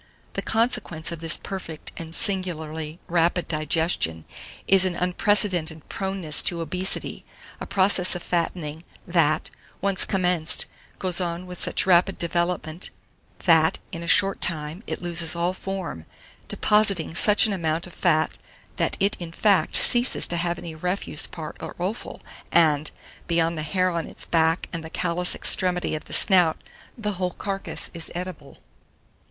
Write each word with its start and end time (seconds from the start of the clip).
The 0.33 0.41
consequence 0.41 1.11
of 1.11 1.19
this 1.19 1.37
perfect 1.37 1.91
and 1.95 2.15
singularly 2.15 2.97
rapid 3.07 3.47
digestion 3.47 4.25
is 4.67 4.83
an 4.83 4.95
unprecedented 4.95 5.87
proneness 5.89 6.41
to 6.41 6.59
obesity, 6.59 7.23
a 7.59 7.67
process 7.67 8.15
of 8.15 8.23
fattening 8.23 8.83
that, 9.05 9.51
once 9.79 10.03
commenced, 10.03 10.65
goes 10.97 11.21
on 11.21 11.45
with 11.45 11.59
such 11.59 11.85
rapid 11.85 12.17
development, 12.17 12.89
that, 13.45 13.77
in 13.91 14.01
a 14.01 14.07
short 14.07 14.41
time, 14.41 14.81
it 14.87 15.03
loses 15.03 15.35
all 15.35 15.53
form, 15.53 16.07
depositing 16.47 17.13
such 17.13 17.45
an 17.45 17.53
amount 17.53 17.85
of 17.85 17.93
fat, 17.93 18.39
that 18.77 18.97
it 18.99 19.15
in 19.19 19.31
fact 19.31 19.75
ceases 19.75 20.25
to 20.25 20.37
have 20.37 20.57
any 20.57 20.73
refuse 20.73 21.27
part 21.27 21.57
or 21.59 21.75
offal, 21.77 22.21
and, 22.51 22.89
beyond 23.27 23.55
the 23.55 23.61
hair 23.61 23.91
on 23.91 24.07
its 24.07 24.25
back 24.25 24.65
and 24.73 24.83
the 24.83 24.89
callous 24.89 25.35
extremity 25.35 25.93
of 25.93 26.05
the 26.05 26.11
snout, 26.13 26.59
the 26.97 27.11
whole 27.21 27.29
carcase 27.29 27.91
is 27.93 28.09
eatable. 28.15 28.17
[Illustration: 28.17 28.55
CHINESE 28.55 28.57
SOW.] 28.57 28.59
786. 28.61 28.63